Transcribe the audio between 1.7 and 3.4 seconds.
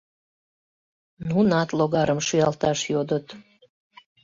логарым шӱалташ йодыт.